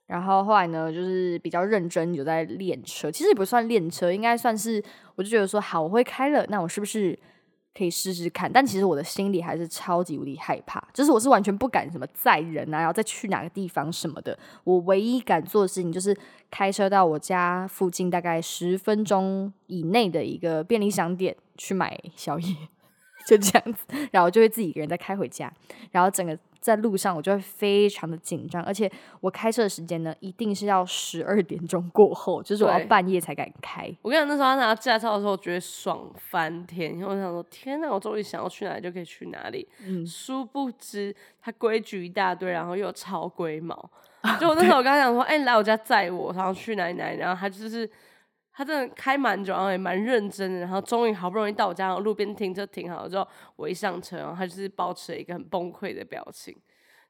[0.06, 4.82] 然后后来呢，就是比较认真有在练车，其实也不算练车，应该算是
[5.14, 7.18] 我就觉得说，好，我会开了，那我是不是
[7.74, 8.52] 可以试试看？
[8.52, 14.38] 但其实我的心里还是超级无敌害怕，就是我是完全不敢什么载人啊，然后再去哪个地方什么的。
[14.64, 16.14] 我唯一敢做的事情就是
[16.50, 22.54] 开车到我家附近大概十分钟以内的一个便利商店去买宵夜，
[23.26, 25.50] 就这样子，然后就会自己一个人再开回家，
[25.90, 33.92] 然后整个在路上我就会非常的紧张，而且我开车的时间呢，一定是要十二点钟过后，就是我要半夜才敢开。
[34.00, 36.94] 我跟你讲，那时候他拿到驾照的时候，我觉得爽翻天。
[36.94, 39.68] 因为我想说，天哪，我终于想要去哪里就可以去哪里。
[39.84, 43.74] 嗯 殊不知他规矩一大堆，然后又超龟毛。
[44.38, 47.90] 就我那时候我跟他讲说，哎、你来我家载我，然后去哪里哪里，然后他就是
[48.54, 56.54] 他真的开蛮久，然后也蛮认真的，然后终于好不容易到我家，然后路边停车停好了之后，我一上车，然后他就是保持了一个很崩溃的表情，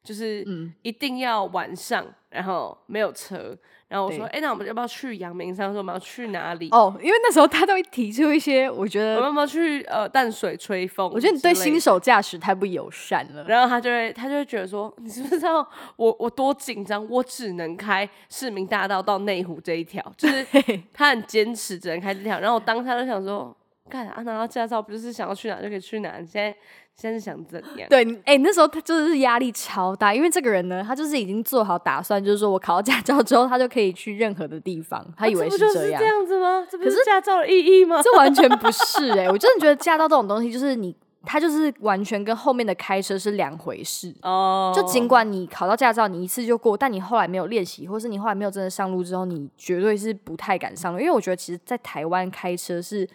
[0.02, 5.70] 就是嗯一定要晚上，然后没有车，然后我说，对哎、那我们要不要去阳明山？
[5.70, 6.68] 说我们要去哪里？
[6.70, 11.08] 哦，因为那时候他都会提出一些，我觉得，我们要不要去呃淡水吹风？
[11.14, 11.92] 我觉得你对新手。
[11.92, 13.44] 手驾驶太不友善了。
[13.44, 17.06] 然后他就会，他就会觉得说，你知不知道我我多紧张？
[17.10, 20.46] 我只能开市民大道到内湖这一条，就是
[20.94, 22.40] 他很坚持只能开这条。
[22.40, 23.54] 然后我当下就想说，
[23.92, 26.16] 干啊，拿到驾照不就是想要去哪就可以去哪？
[26.18, 26.56] 你现在
[26.94, 27.86] 现在是想怎样？
[27.90, 36.00] 对，哎、那时候他就是压力超大，因为这个人呢，他就是已经做好打算，就是说我考到驾照之后，他就可以去任何的地方，他以为啊这不就是样。
[36.00, 36.66] 这样子吗？
[36.70, 38.00] 这不可是驾照的意义吗？
[38.02, 44.14] 这完全不是哎、我真的觉得驾照这种东西，就是你，它就是完全跟后面的开车是两回事。
[44.22, 50.98] 哦，就尽管你考到驾照，你一次就过，但你后来没有练习，或是你后来没有真的上路之后，你绝对是不太敢上路。
[50.98, 53.08] 因为我觉得，其实，在台湾开车是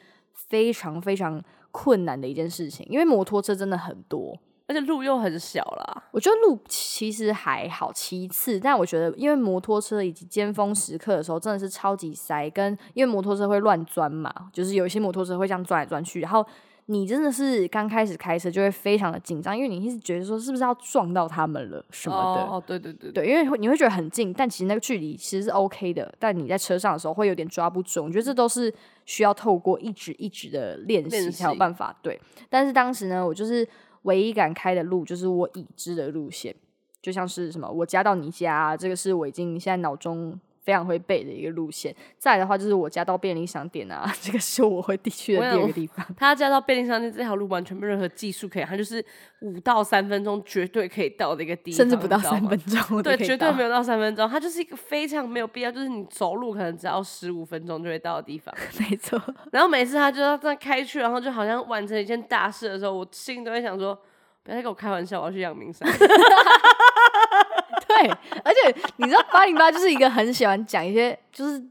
[0.47, 4.37] 非常非常困难的一件事情，因为摩托车真的很多。
[4.69, 6.03] 而且路又很小啦。
[6.11, 16.45] 我觉得路其实还好，其次，但我觉得因为摩托车以及尖峰时刻的时候，真的是超级塞，跟因为摩托车会乱钻嘛，就是有一些摩托车会这样钻来钻去，然后
[16.89, 22.43] 你真的是刚开始开车就会非常的紧张，因为你一直觉得说是不是要撞到他们了什么的。
[22.43, 28.03] 哦，对对对对，因为你会觉得很近，但其实那个距离其实是 OK 的，但你在车上的时候会有点抓不准。
[28.03, 28.73] 我觉得这都是
[29.05, 31.93] 需要透过一直一直的练习才有办法。
[32.01, 32.17] 对，
[32.49, 33.67] 但是当时呢，我就是
[34.03, 36.55] 唯一敢开的路就是我已知的路线，
[37.01, 41.95] 就像是什么我家到你家啊、这个是我已经现在脑中非常会背的一个路线。
[42.17, 46.05] 再来的话就是我家到便利商店啊， 这个是我会地去的第二个地方。
[46.17, 49.01] 他家到便利商店这条路完全没有任何技术可以，他就是
[49.39, 58.53] 五到三分钟绝对可以到的一个地方，甚至不到三分钟，对，绝对没有到三分钟，它就是一个非常没有必要，就是你走路可能只要十五分钟就会到的地方。
[58.77, 59.17] 没错。
[59.53, 63.95] 然后每次他就要这样开去，然后就好像完成一件大事的时候，我心里都会想说，
[64.43, 65.87] 不要再跟我开玩笑，我要去阳明山。
[68.01, 68.09] 对，
[68.43, 71.61] 而且你知道八零八就是一个很喜欢讲一些，就是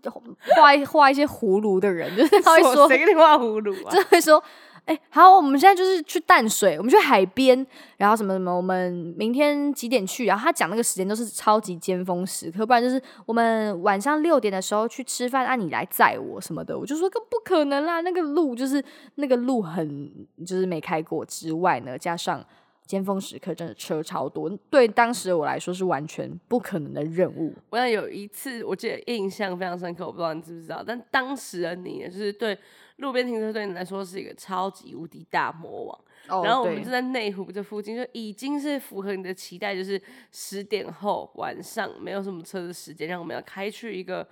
[0.57, 3.91] 画一画一些葫芦的人，就是他会说，谁给你画葫芦啊？
[3.95, 4.43] 就会说，
[4.87, 10.27] 哎、好，我们现在就是去淡水，我们去海边，然后什么什么，我们明天几点去？
[10.27, 18.85] 然后他讲那个时间都是超级尖峰时刻，不然就是我们晚上六点的时候去吃饭，啊、你来载我什么的，我就说更不可能啦，那个路就是
[19.17, 20.11] 那个路很
[20.47, 22.45] 就是没开过之外呢，加上。
[22.87, 27.53] 尖峰时刻真的车超多，对当时的我来说是完全不可能的任务。
[27.71, 32.57] 我想有一次，我记得印象非常深刻，我不知道你知不知道，但当时的你呢，就是对
[32.97, 36.01] 路边停车对你来说是一个超级无敌大魔王。
[36.45, 40.01] 然后我们就在内湖这附近，就已经是符合你的期待，就是
[40.33, 44.27] 十点后晚上没有什么车的时间，让我们要开去一个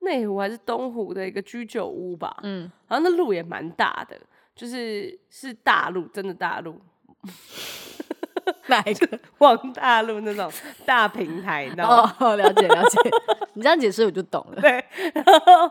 [0.00, 2.36] 内湖还是东湖的一个居酒屋吧。
[2.42, 4.20] 嗯，然后那路也蛮大的，
[4.56, 6.80] 就是是大路，真的大路，
[8.68, 9.18] 哪一个？
[9.38, 10.50] 往大陆那种
[10.84, 12.16] 大平台，你知道吗？
[12.20, 12.98] 哦，了解了解，
[13.54, 14.60] 你这样解释我就懂了。
[14.60, 14.84] 对，
[15.14, 15.70] 然后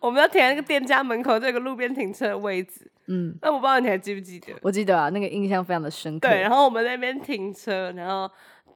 [0.00, 2.90] 我们要停在那个店家门口，这个路边停车的位置。
[3.06, 4.54] 嗯，那我不知道你还记不记得？
[4.62, 6.28] 我记得啊，那个印象非常的深刻。
[6.28, 8.30] 对，然后我们那边停车，然后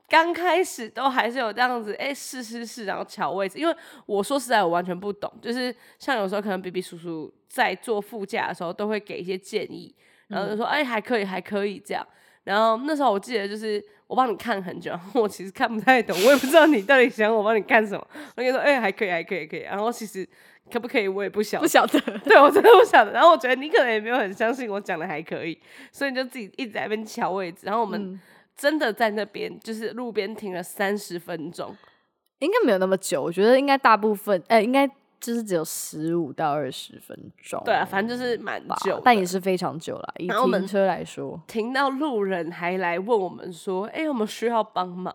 [0.06, 3.58] 刚开始都还是有这样子，哎，试试试，然后调位置。
[3.58, 9.94] 因为我说实在，我完全不懂，就是像有时候可能 B B 叔叔在坐副驾的时候，都会给一些建议，
[10.28, 12.06] 然后就说，哎，还可以，还可以这样。
[12.48, 18.06] 然后那时候我记得就是我帮你看很久，然后我其实看不太懂，我也不知道你到底想我帮你看什么。
[18.14, 19.60] 我跟你说，哎，还可以，还可以，可以。
[19.60, 20.26] 然后其实
[20.72, 21.62] 可不可以，我也不晓得。
[21.62, 22.00] 不晓得。
[22.20, 23.12] 对我真的不晓得。
[23.12, 25.58] 然后我觉得你可能也没有很相信我讲的还可以，
[25.92, 27.60] 所以你就自己一直在那边瞧位置。
[27.66, 28.20] 然后我们嗯
[28.56, 31.76] 真的在那边就是路边停了三十分钟，
[32.38, 34.88] 应该没有那么久，我觉得应该大部分，哎、应该
[35.20, 37.60] 就是只有十五到二十分钟。
[37.64, 39.00] 对啊，反正就是蛮久。
[39.04, 40.14] 但也是非常久了。
[40.18, 45.14] 以停车来说，停到路人还来问我们说：“哎、有没有需要帮忙？”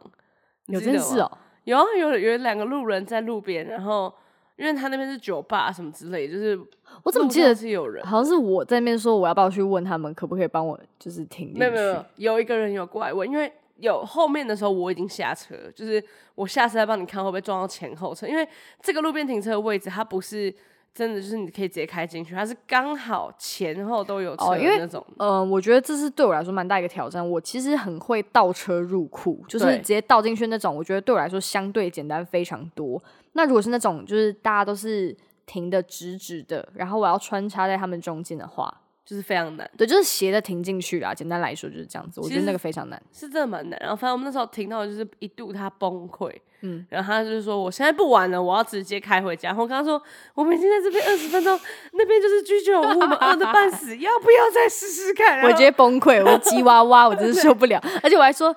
[0.68, 1.32] 有记得吗这件事哦、
[1.66, 4.14] 有啊，有有两个路人在路边，然后
[4.56, 6.58] 因为他那边是酒吧什么之类，就是
[7.04, 8.06] 我怎么记得是有人？
[8.06, 11.54] 好像是我在那边说我要不要去问他们可不可以帮我就是停。
[11.56, 16.04] 没有没有，有一个人有过来问，因为有后面的时候我已经下车，就是
[16.36, 18.48] 我下车再帮你看会不会撞到前后车，因为
[18.82, 20.54] 这个路边停车的位置它不是
[20.94, 25.04] 真的就是你可以直接开进去，它是刚好前后都有车哦因为那种。
[25.18, 27.28] 嗯，我觉得这是对我来说蛮大一个挑战。
[27.28, 33.02] 我其实很会倒车入库，就是直接倒进去那种，我觉得对我来说相对简单非常多。
[33.32, 41.14] 那如果是那种就是大家都是停的直直的，然后我要穿插在他们中间的话，就是非常难，对，就是斜的停进去啦。
[41.14, 43.02] 简单来说就是这样子，我觉得那个非常难。
[43.12, 43.78] 是真的蛮难。
[43.82, 46.30] 然后反正我们那时候停到就是一度他崩溃，
[46.62, 49.50] 嗯嗯，然后他就是说我现在不玩了，我要直接开回家。
[49.50, 50.02] 然后我跟他说
[50.34, 51.60] 我们已经在这边二十分钟，
[51.92, 55.42] 那边就是居酒屋，我们饿的半死，要不要再试试看？
[55.44, 57.84] 我直接崩溃，我鸡哇哇，我真是 受不了。
[58.02, 58.56] 而且我还说，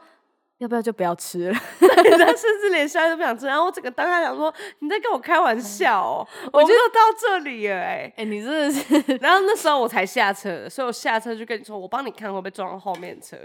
[0.58, 1.54] 要不要就不要吃了？
[1.80, 3.46] 他甚至连虾都不想吃。
[3.46, 13.36] 然后我整个当下想说你在跟我开玩笑哦，我就到这里了哎、哎、你真的是然后那时候我才下车，所以我下车就跟你说，我帮你看会不会撞到后面车。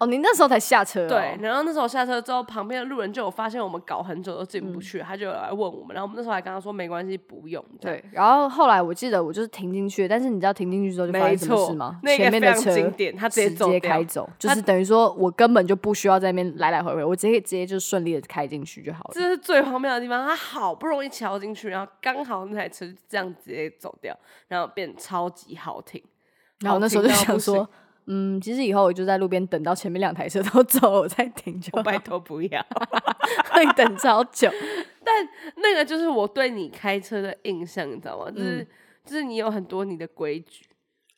[0.00, 7.62] 哦，你那时候才下车、哦，对，然后那时候下车之后，旁边的路人就有发现我们搞很久都进嗯不去，他就来问我们，然后我们那时候还跟他说没关系，不用。
[7.78, 12.00] 对，然后后来我记得我就是停进去，但是你知道停进去之后就发没生什么事吗？
[12.02, 19.10] 那个前面的车经典他直接开走，就是等于说我根本就不需要在那边来来回回，我直接直接就顺利的开进去就好了。
[19.12, 20.26] 这是最荒谬的地方。
[20.26, 24.16] 他好不容易瞧进去，然后刚好那台车就这样直接走掉，
[24.48, 26.02] 然后变超级好停。
[26.60, 27.68] 然后我那时候就想说，
[28.06, 31.82] 嗯，其实以后我就在路边等到前面两台车都走了，我再停就好。
[31.82, 32.66] 拜托不要。
[33.52, 34.50] 会等超久。
[35.04, 38.26] 但那个就是我对你开车的印象，你知道吗？
[38.34, 38.66] 嗯就是、
[39.04, 40.64] 就是你有很多你的规矩。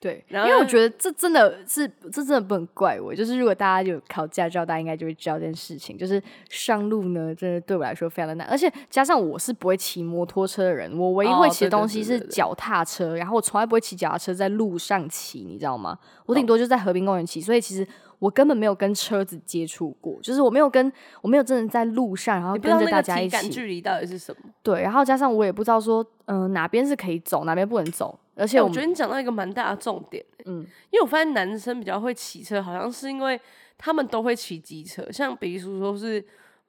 [0.03, 3.15] 对，因然后为我觉得这真的是，这真的不能怪我。
[3.15, 5.97] 就是如果大家有考驾照，大家应该就会知道这件事情。
[5.97, 15.97] 就是上路呢，真的对我来说非常的难，而且加上我是不会骑摩托车的人，我唯一哦会骑的东西是脚踏车，然后我从来不会骑脚踏车在路上骑，你知道吗？
[16.27, 17.87] 我哦顶多就在和平公园骑，所以其实
[18.23, 23.31] 我根本没有跟车子接触过，就是我没有跟我没有真的在路上，然后跟着大家一起。
[23.31, 24.49] 感距离到底是什么？
[24.63, 33.41] 对，然后加上我也不知道说，嗯、哪边是可以走，哪边不能走，而且哎我觉得你讲到一个蛮大的重点、嗯嗯，因为我发现男生比较会骑车，好像是因为
[33.77, 36.25] 他们都会骑机车，像比如说是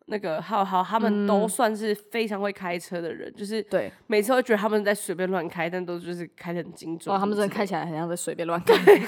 [0.05, 7.13] 那个浩浩，他们都算是非常会开车的人，就是对，每次会觉得他们在随便乱开，但都就是开的很精准。
[7.13, 8.75] 哇，他们真的开起起来很像在随便乱 开。
[8.75, 8.99] 来，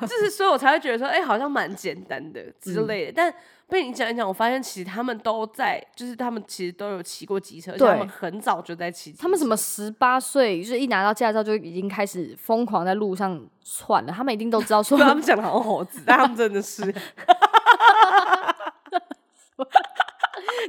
[0.00, 3.12] 就是所以我才会觉得说，哎、好像蛮简单的之类嗯的。
[3.14, 3.34] 但
[3.68, 9.12] 被你讲一讲，我发现其实他们都在，就是他们其实都有骑过机车，而且他们很早就在骑。
[9.12, 14.12] 他们什么十八岁，就是一拿到驾照就已经开始疯狂在路上窜了。
[14.12, 16.82] 他们一定都知道 说对，他们讲的好猴子，但他们真的是。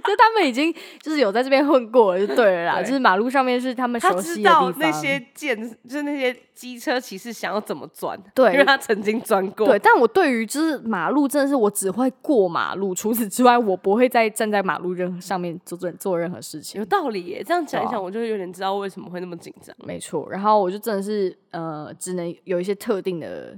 [0.02, 2.76] 就他们已经就是有在这边混过了，就对了啦。
[2.82, 4.74] 对就是马路上面是他们知道悉的地方。
[4.78, 5.58] 那些剑，
[5.88, 9.68] 就是那些机车骑士想要怎么钻，对因为他曾经钻过。
[9.68, 16.80] 对，但我对于就是马路真的是我只会过马路，除此之外我不会再站在马路任何上面做做做任何事情。
[16.80, 17.44] 有道理耶。
[17.46, 19.76] 这样讲一讲，我就有点知道为什么会那么紧张。
[19.86, 23.58] 没错，然后我就真的是呃，只能有一些特定的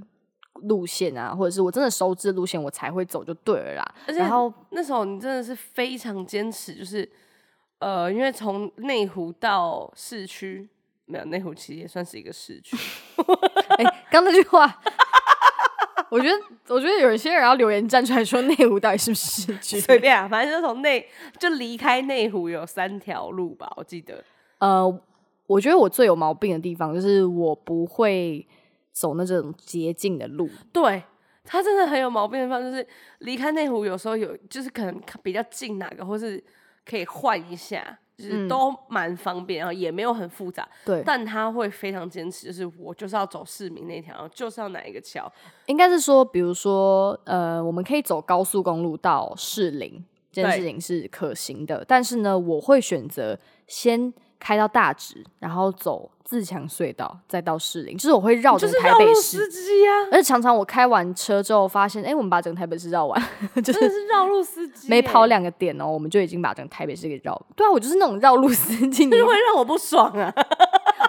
[0.63, 3.95] 路线啊，或者是我真的熟知的路线，我才会走就对了啦。
[4.07, 7.09] 而且然后那时候你真的是非常坚持，就是
[7.79, 10.69] 呃，因为从内湖到市区
[11.05, 12.77] 没有内湖其实也算是一个市区。
[13.77, 14.79] 哎、刚那句话，
[16.09, 16.35] 我觉得，
[16.67, 19.79] 我觉得有一些人要留言站出来说内湖到底是不是市区？
[19.79, 21.07] 随便啊，反正就从内
[21.39, 24.23] 就离开内湖有三条路吧，我记得。
[24.59, 25.01] 呃，
[25.47, 28.45] 我觉得我最有毛病的地方就是我不会
[28.91, 30.49] 走那种捷径的路。
[30.71, 31.03] 对
[31.43, 32.85] 他真的很有毛病的地方，就是
[33.19, 36.41] 离开内湖有时候有就是可能比较近哪个，或是
[36.85, 40.67] 可以换一下，就是嗯都蛮方便，然后也没有很复杂。
[40.85, 45.31] 对，但他会非常坚持，就是我就是要走市民那条，就是要哪一个桥。
[45.65, 51.83] 应该是说，比如说，呃，我们可以走高速公路到士林，这件事情是可行的。
[51.87, 59.21] 但是呢，我会选择先开到大直，然后走自强隧道，再到士林，就是我会绕就是整台绕路北市。
[59.21, 63.21] 司机呀、而且常常我开完车之后，发现，哎、我们把整个台北市绕完，
[63.63, 67.39] 就真的是是绕路司机耶，没跑两个点哦，我们就已经把整个台北市给绕。
[67.55, 70.33] 对啊，我就是那种绕路司机，你 就是会让我不爽啊。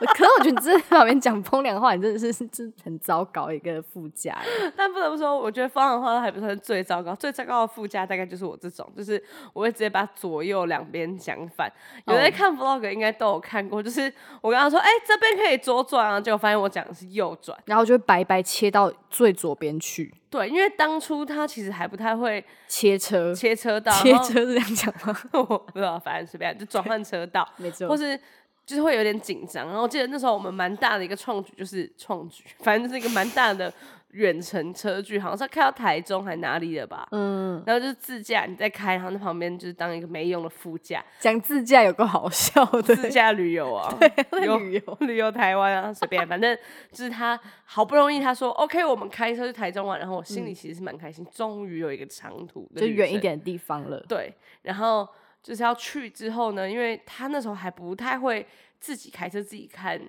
[0.15, 4.39] 可是我觉得你真的在旁边讲风凉话，你真的是是 是很糟糕一个副驾。
[4.77, 11.71] 但不得不说，我觉得风凉话还不算最糟糕，最糟糕的副驾大概就是我这种，就是我会直接把左右两边讲反。
[12.07, 17.57] 有在哦看 vlog 应该都有看过，就是我跟他说，哎、这边可以左转啊，结果发现我讲的是右转。
[17.67, 25.15] 然后就会白白切到最左边去对，因为当初他其实还不太会切车，切车道，切车是这样讲吗？
[25.33, 28.19] 我不知道，反正随便就转换车道，没错或是
[28.65, 29.67] 就是会有点紧张。
[29.67, 33.73] 然后我记得那时候我们蛮大的一个创举，就是创举，反正就是一个蛮大的
[34.11, 37.09] 远程车距，好像是开到台中还哪里的吧。
[37.13, 43.89] 嗯，然后就是自驾，你在开，然后那旁边就是当一个没用的副驾，讲自驾有个好笑的，自驾旅游啊，
[44.45, 46.57] 有旅游 旅游台湾啊，随便，反正
[46.91, 53.99] 就是他好不容易他说 OK，我们开车去台中玩，然后我心里其实是蛮开心，终于有一个长途的就远一点的地方了。
[54.07, 55.09] 对，然后
[55.43, 58.47] 就是要去之后呢，因为他那时候还不太会
[58.79, 60.01] 自己开车，自己看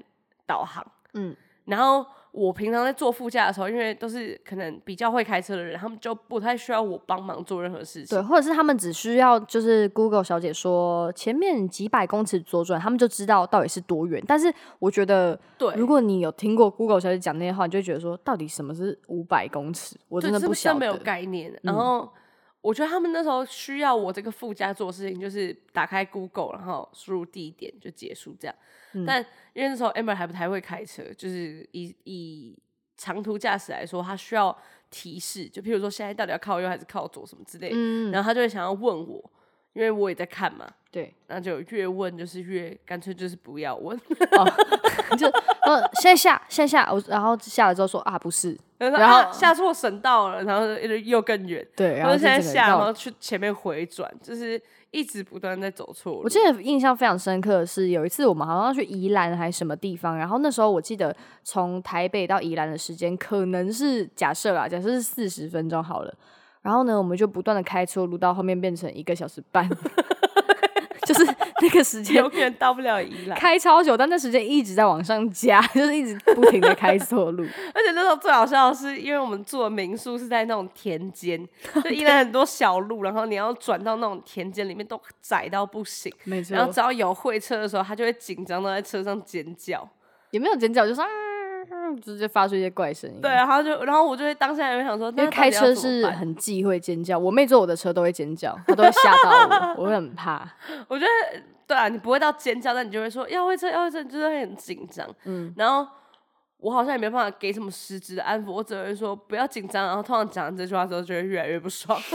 [0.45, 0.85] 导航。
[1.13, 8.17] 嗯，然后我平常在坐副驾的时候，因为都是可能比较会开车的人，他们就不太需要我帮忙做任何事情。
[8.17, 14.23] 对，或者是他们只需要就是 Google 小姐说前面几百公尺左转，他们就知道到底是多远。
[14.27, 19.95] 但是我觉得，对如果你有听过 Google 小姐讲那些话，你就会觉得说，到底什么是五百公尺？
[20.09, 20.79] 我真的不晓得。
[20.79, 21.55] 没有概念。
[21.61, 22.11] 然后
[22.63, 28.55] 我觉得他们那时候需要我这个附加做的事情，就是打开 Google，然后输入地点就结束这样。
[28.93, 29.21] 嗯但
[29.53, 32.57] 因为那时候 Amber 还不太会开车，就是以以
[32.95, 34.57] 长途驾驶来说，他需要
[34.89, 39.31] 提示，就譬如说现在到底要靠右还是靠左什么之类的，嗯，然后他就会想要问我，
[39.73, 40.65] 因为我也在看嘛。
[40.89, 43.99] 对，然后就越问就是越干脆就是不要问，
[45.17, 45.27] 就
[45.63, 48.55] 呃现在下现在下，我然后下了之后说啊不是，
[48.91, 56.21] 然后啊下错省道了，然后又又更远，对，然然后现在下，然后去前面回转，就是一直不断在走错路。
[56.23, 66.13] 我记得印象非常深刻的是，有一次我们好像要去宜兰还是什么地方，然后那时候我记得从台北到宜兰的时间可能是假设啦，假设是四十分钟好了，
[66.61, 69.67] 然后呢，我们就不断的开车路，到后面变成一个小时半，
[71.07, 77.43] 就是那个时间永远到不了宜兰，开超久，但那时间一直在往上加， 就是一直不停的开错路。
[77.73, 81.45] 而且那时候最好笑的是，因为我们住的民宿是在那种田间，
[81.83, 89.87] 就宜兰很多小路，然后你要转到那种田间里面都窄到不行，没错然后只要有会车的时候，他就会紧张的在车上尖叫。
[90.31, 90.87] 也没有尖叫？
[90.87, 91.09] 就说啊，
[92.01, 93.21] 直接发出一些怪声音。
[93.21, 100.47] 对，然后就然后我就会当下也会想说，因为开车是很忌讳尖叫，我妹坐我的车都会尖叫，她都会吓到我， 我会很怕。
[100.87, 105.07] 我觉得对啊，你不会到尖叫，但你就会说要会车，要会车，你就是会很紧张。
[105.25, 105.87] 嗯，然后
[106.57, 109.85] 我好像也没办法给什么实质的安抚，我只会说不要紧张。
[109.85, 111.99] 然后通常讲完这句话之后，就会越来越不爽。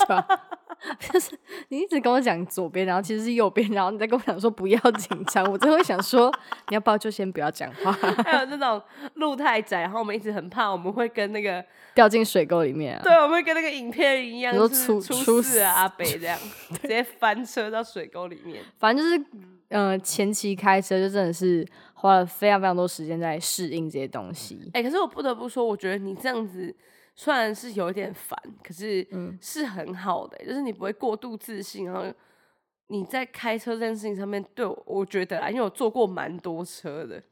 [0.00, 0.26] 对吧？
[1.12, 1.38] 就是
[1.68, 6.32] 你一直跟我讲左边，然后其实是右边，然后你再跟我讲说不要紧张，我真的会想说，
[6.68, 7.92] 你要不要就先不要讲话，
[8.24, 8.82] 还有那种
[9.14, 11.64] 路太窄，然后我们一直很怕我们会跟那个，
[11.94, 13.02] 掉进水沟里面啊。
[13.02, 16.38] 对，我们会跟那个影片一样，出出出事啊阿北这样，
[16.80, 18.62] 直接翻车到水沟里面。
[18.78, 19.24] 反正就是，
[19.68, 24.70] 呃，前期开车就真的是花了非常非常多时间在适应这些东西。
[24.72, 26.74] 哎、可是我不得不说，我觉得你这样子
[27.22, 32.10] 虽然是有一点烦，可是嗯是很好的、就是你不会过度自信，然后
[32.86, 37.22] 你在开车这件事情上面，对我我觉得啊，因为我坐过蛮多车的，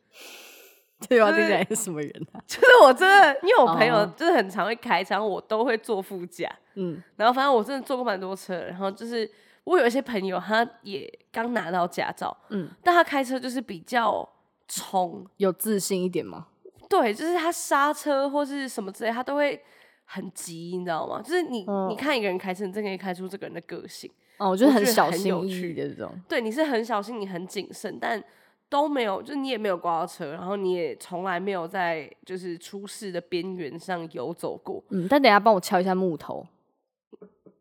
[1.09, 1.31] 对吧？
[1.31, 2.41] 就是听起来是什么人啊？
[2.47, 9.31] 就是我真的，因为我朋友哦就是很常会开车，然后我都会坐副驾，嗯，然后反正我真的坐过蛮多车，然后就是
[9.65, 14.29] 我有一些朋友他也刚拿到驾照，嗯嗯，但他开车就是比较
[14.69, 16.49] 冲，有自信一点吗？
[16.91, 19.63] 对，就是他刹车或是什么之类，他都会
[20.11, 21.21] 很急，你知道吗？
[21.21, 24.11] 就是你、嗯你看一个人开车，你真可以开出这个人的个性。
[24.39, 26.11] 哦，我觉得很小心翼翼趣的这种。
[26.27, 28.23] 对，你是很小心，你很谨慎，但
[28.71, 36.47] 都没有，就是你也没有刮到车，然后你也从来没有在就是出事的边缘上游走过，嗯，但等一下帮我敲一下木头，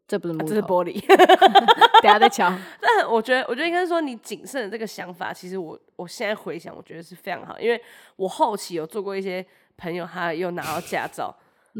[0.07, 1.03] 这不是木头，啊这是玻璃。
[2.01, 2.47] 等下再敲。
[2.79, 7.81] 但我觉得，我觉得应该是说你谨慎的这个想法，其实我我现在回想，我觉得是非常好，因为
[8.15, 9.43] 我后期有做过一些
[9.77, 11.35] 朋友，他又拿到驾照，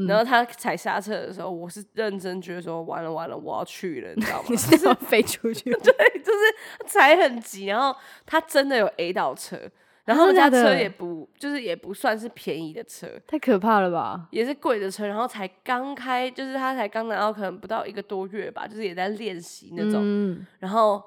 [0.06, 4.48] 然后他踩刹车的时候，我是认真觉得说，完了完了，我要去了，你知道吗？
[4.50, 5.72] 你是要飞出去？
[5.82, 7.96] 对，就是踩很急，然后
[8.26, 9.58] 他真的有 A 到车，
[10.06, 14.28] 然后他们家车也不就是也不算是便宜的车，太可怕了吧！
[14.32, 21.04] 也是贵的车，然后才刚开，就是他才刚拿到，可能不到一个多月吧，就是也在练习那种，嗯，然后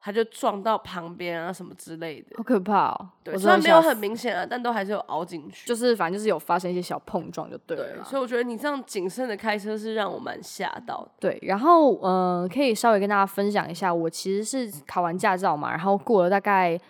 [0.00, 2.36] 他就撞到旁边啊什么之类的。
[2.36, 3.08] 好可怕哦。
[3.22, 5.68] 对，我虽然没有很明显啊，但都还是有凹进去。
[5.68, 11.10] 就是反正就是有发生一些小碰撞就对了对，所以我觉得你这样谨慎的开车是让我蛮吓到的。
[11.20, 16.80] 对，然后呃，可以稍微跟大家分享一下，我其实是考完驾照嘛，然后过了大概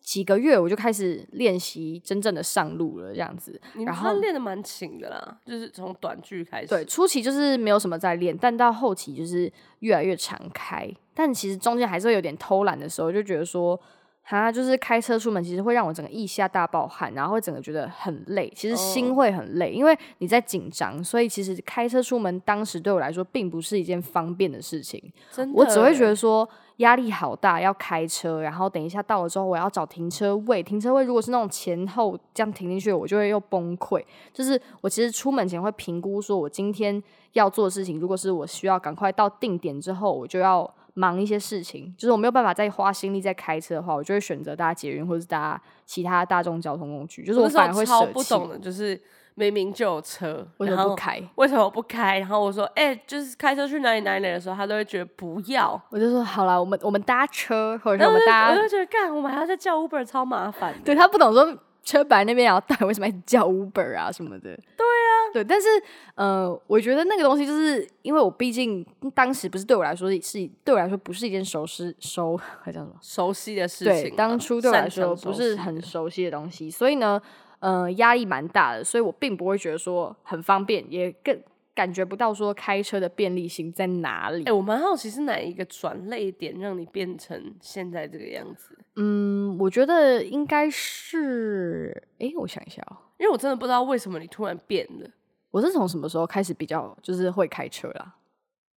[0.00, 3.60] 几个月，我就开始练习真正的上路了，这样子。
[3.84, 6.66] 然后练的蛮勤的啦，就是从短剧开始。
[6.68, 10.90] 对，初期就是没有什么在练，但到后期就是越来越常开。
[11.14, 13.78] 但其实中间还是会有点偷懒的时候，就觉得说，
[14.22, 25.02] 哈，就是开车出门，其实会让我整个腋下大爆汗，然后会整个觉得很累，其实心哦会很累，因为你在紧张，所以其实开车出门当时对我来说并不是一件方便的事情。
[25.32, 34.00] 真的，我只会觉得说压力好大，要开车，然后等一下到了之后，我要找停车位，停车位如果是那种前后这样停进去，我就会又崩溃。
[34.32, 37.02] 就是我其实出门前会评估，说我今天
[37.32, 49.00] 要做的事情，如果是我需要赶快到定点之后，我就要忙一些事情，就是我没有办法再花心力在开车的话，我就会选择搭捷运或者是搭其他大众交通工具，就是我反而会候超，不懂的，就是
[49.34, 51.22] 明明就有车，为什么不开？
[51.36, 52.18] 为什么不开？
[52.18, 55.80] 然后我说，哎、就是开车去哪里哪里的时候，他都会觉得不要。
[55.90, 60.74] 我就说好了，我们我们搭车，或者是 我们搭我就觉得，干，我们还要再叫 Uber，超麻烦。
[60.84, 64.54] 对他不懂说车摆那边也要带，为什么还叫 Uber 啊什么的？
[64.76, 64.99] 对啊，
[65.32, 65.68] 对，但是
[66.14, 72.94] 呃，我觉得那个东西就是因为我毕竟当时不是对我来说是对我来说不是一件熟悉熟还叫什么？
[73.00, 77.20] 熟悉的事情，对，当初对我来说不是很熟悉的东西，所以呢，
[77.60, 81.40] 呃，压力蛮大的，所以我并不会觉得说很方便，也更
[81.74, 84.52] 感觉不到说开车的便利性在哪里哎、。
[84.52, 88.76] 我蛮好奇是哪一个转泪点让你变成现在这个样子？
[88.96, 92.96] 嗯，我觉得应该是，诶，我想一下哦。
[93.18, 95.08] 因为我真的不知道为什么你突然变了。
[95.50, 98.14] 我是从什么时候开始比较就是会开车啦？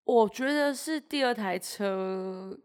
[0.05, 2.59] 我觉得是第二台车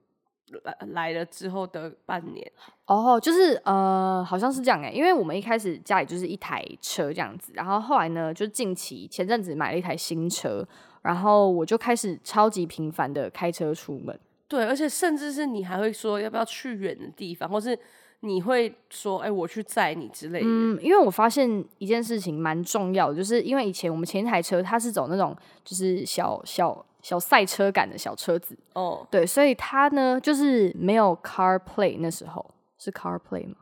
[0.64, 2.50] 来来了之后的半年，
[2.86, 10.66] 哦，就是呃，好像是这样哎、因为我们一开始家里就是一台车这样子，然后后来呢，就近期前阵子买了一台新车，
[11.02, 14.18] 然后我就开始超级频繁的开车出门。
[14.48, 17.78] 对，而且甚至是你还会说要不要去远的地方，或是
[18.22, 20.46] 你会说，哎、我去载你之类的。
[20.48, 32.46] 嗯，因为我发现一件事情蛮重要的，就是因为以前我们前一台车它是走那种就是小小小赛车感的小车子，哦，对，所以它呢就是没有 CarPlay，那时候
[32.80, 33.56] 是 CarPlay 吗？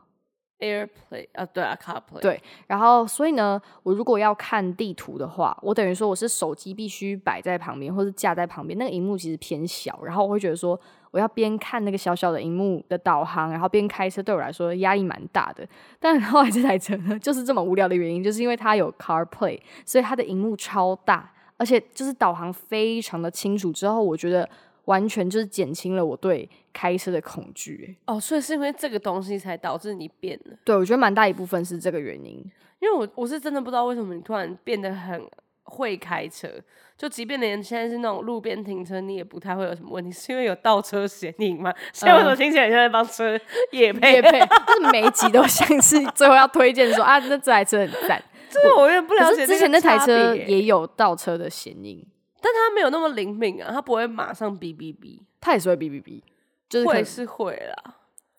[0.58, 8.78] AirPlay 啊，对啊，CarPlay，对然后，所以呢，我如果要看地图的话，我等于说我是手机必须摆在旁边，或是架在旁边。
[8.78, 10.78] 那个荧幕其实偏小，然后我会觉得说，
[11.10, 15.66] 我要边看那个小小的荧幕的导航，然后边开车，对我来说压力蛮大的。
[16.00, 23.70] 但 后来这台车呢，就是这么无聊的原因，就是因为它有 CarPlay，所以它的荧幕超大，而且就是导航非常的清楚。
[23.72, 24.48] 之后我觉得
[24.86, 27.96] 完全就是减轻了我对开车的恐惧。
[28.06, 30.56] 欸哦，所以是因为这个东西才导致你变了。
[30.64, 32.44] 对我觉得蛮大一部分是这个原因。
[32.78, 35.26] 因为我我是真的不知道为什么你突然变得很
[35.64, 36.48] 会开车，
[36.96, 41.74] 就即便连现在是那种路边停车，你也不太会有什么问题， 是因为有倒车显影吗？
[41.92, 43.36] 现在为什么听起来像在帮车
[43.72, 44.12] 也配？
[44.12, 48.22] 也配，就是每一集都像是最后要推荐说啊，那这台车很赞。
[48.48, 52.06] 这个我有点不了可解是之前那台差车也有倒车的嫌疑，
[52.46, 56.22] 但他没有那么灵敏啊，他不会马上哔哔哔，他也是会哔哔哔，
[56.68, 57.94] 就是会是会啦，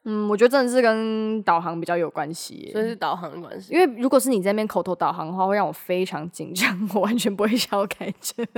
[0.05, 2.71] 嗯，我觉得真的是跟导航比较有关系耶。
[2.71, 3.73] 所以是导航的关系。
[3.73, 8.45] 因为如果是你在那边口头导航的话，会让我非常紧张，我完全不会想要开车。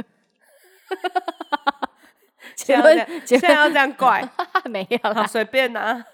[2.56, 6.06] 结论结现在要这样怪，论 没有好啦，随便拿。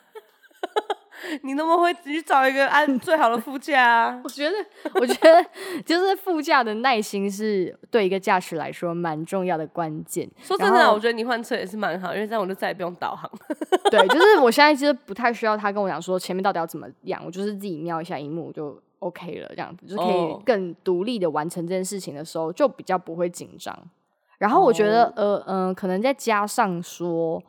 [1.43, 4.21] 你那么会，你去找一个安最好的副驾啊。
[4.23, 4.55] 我觉得，
[4.95, 5.45] 我觉得
[5.85, 10.29] 就是副驾的耐心是对一个驾驶来说蛮重要的关键。
[10.41, 13.29] 说真的啊，我觉得你换车也是蛮好，因为这样我就再也不用导航。
[13.89, 23.77] 对，就是我现在其实不太需要他跟我讲说前面到底要怎么样，我就是自己瞄一下荧幕就 OK 了，这样子就是可以哦更独立的完成这件事情的时候，就比较不会紧张。
[24.37, 27.41] 然后我觉得，呃嗯、可能再加上说，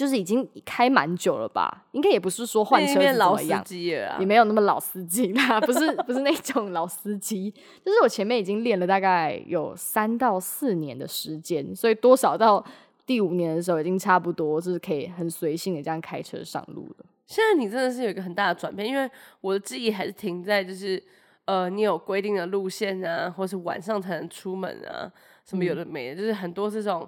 [0.00, 1.84] 就是已经开蛮久了吧？
[1.92, 4.24] 应该也不是说换车老司么样，机了啊也。
[4.24, 7.50] 没有那么老司机啦， 不是不是那种老司机，
[7.84, 12.64] 就是我前面已经练了大概有三到四年的时间，所以多少到
[13.04, 17.04] 第五年的时候已经差不多就是可以很随性的这样开车上路了。
[17.26, 19.06] 现在你真的是有一个很大的转变，因为
[19.42, 21.02] 我的记忆还是停在就是
[21.44, 25.12] 呃，你有规定的路线啊，或是晚上才能出门啊，
[25.44, 27.06] 什么有的没的，就是很多这种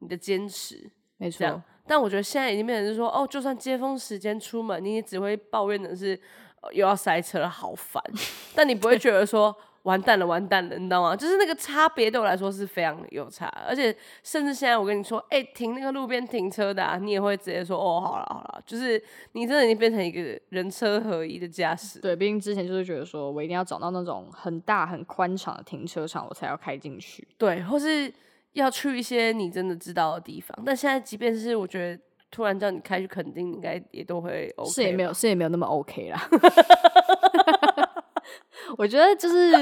[0.00, 1.62] 你的坚持没错，。
[1.86, 6.18] 但我觉得现在已经变成是说，哦，就算接风时间出门，你也只会抱怨的是、
[6.60, 8.02] 呃又要塞车了，好烦。
[8.54, 11.16] 但你不会觉得说完蛋了，完蛋了，你知道吗？
[11.16, 19.02] 就是那个差别对我来说是非常有差，而且甚至现在我跟你说，哎、停那个路边停车的、啊，你也会直接说，哦，好了好了，就是
[19.32, 21.98] 你真的已经变成一个人车合一的驾驶。
[21.98, 27.26] 对，毕竟之前就是觉得说我一定要找到那种很大很宽敞的停车场，我才要开进去。
[27.36, 28.12] 对，或是
[28.52, 30.56] 要去一些你真的知道的地方。
[30.64, 34.70] 但现在，即便是我觉得突然叫你开去垦丁，你应该也都会 OK。
[34.70, 36.28] 是也没有，是也没有那么 OK 啦。
[38.78, 39.52] 我觉得就是，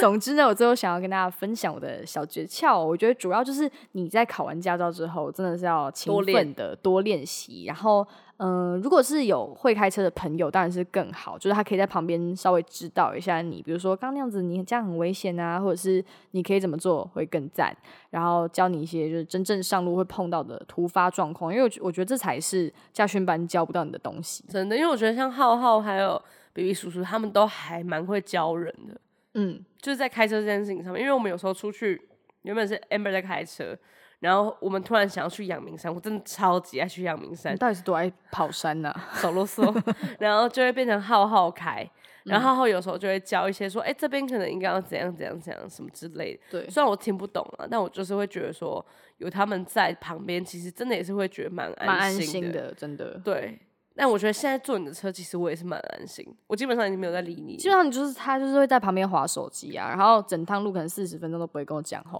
[0.00, 2.78] 总之呢，我最后想要跟大家分享我的小诀窍。
[2.78, 7.64] 我觉得主要就是你在考完驾照之后，真的是要勤练奋的多练习。
[7.66, 8.06] 然后，
[8.38, 17.76] 嗯、如果是有会开车的朋友，当然是更好，就是他可以在旁边稍微指导一下你，比如说刚刚那样子，你这样很危险啊，或者是你可以怎么做会更赞。
[18.10, 24.44] 然后教你一些就是真正上路会碰到的突发状况，因为我我觉得这才是驾训班教不到你的东西。
[24.48, 26.20] 真的，因为我觉得像浩浩还有
[26.52, 29.00] B B 叔叔，他们都还蛮会教人的，
[29.34, 31.00] 嗯，就是在开车这件事情上面。
[31.02, 32.00] 因为我们有时候出去，
[32.42, 33.76] 原本是 Amber 在开车，
[34.20, 39.74] 然后我们突然想要去阳明山，我真的超级爱去阳明山你，到底是多爱跑山呐、手啰嗦，
[40.18, 41.88] 然后就会变成浩浩开。
[42.24, 46.40] 然后浩浩有时候就会教一些说，哎、这边可能应该要怎样怎样怎样什么之类的。
[46.50, 48.84] 对，虽然我听不懂啊，但我就是会觉得说，
[49.16, 53.18] 有他们在旁边，其实真的也是会觉得蛮蛮安心心的，真的。
[53.24, 53.58] 对，
[54.02, 56.26] 但我觉得现在坐你的车，其实我也是蛮安心。
[56.46, 57.58] 我基本上已经没有在理你。
[57.58, 62.18] 基本上你就是他，就是会在旁边划手机啊，然后整趟路可能四十分钟都不会跟我讲话。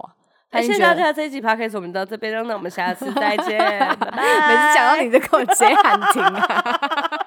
[0.51, 3.57] 他哎，已经觉得谢谢大家这一集 p o d c a s 我们到这边，那我们下次再见，
[3.97, 4.11] 拜拜。
[4.11, 7.20] 每次讲到你就跟我直接喊停啊。